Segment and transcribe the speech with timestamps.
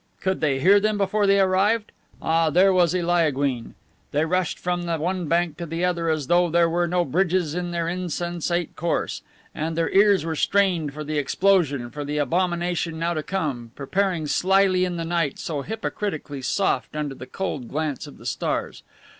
[0.19, 1.91] Could they hear them before they arrived?
[2.23, 3.75] Ah, there was Eliaguine!
[4.09, 7.53] They rushed from the one bank to the other as though there were no bridges
[7.53, 9.21] in their insensate course.
[9.53, 14.25] And their ears were strained for the explosion, for the abomination now to come, preparing
[14.25, 18.81] slyly in the night so hypocritically soft under the cold glance of the stars.